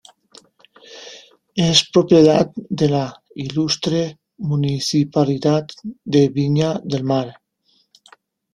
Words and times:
Es 1.65 1.81
propiedad 1.91 2.49
de 2.79 2.89
la 2.89 3.21
Ilustre 3.35 4.17
Municipalidad 4.39 5.67
de 6.03 6.29
Viña 6.29 6.81
del 6.83 7.03
Mar. 7.03 7.35